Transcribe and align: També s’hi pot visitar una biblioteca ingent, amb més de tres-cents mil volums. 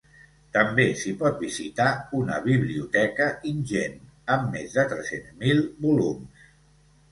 També 0.55 0.85
s’hi 1.01 1.11
pot 1.19 1.37
visitar 1.43 1.87
una 2.21 2.39
biblioteca 2.47 3.29
ingent, 3.53 4.01
amb 4.39 4.51
més 4.57 4.75
de 4.81 4.89
tres-cents 4.95 5.39
mil 5.45 5.65
volums. 5.87 6.45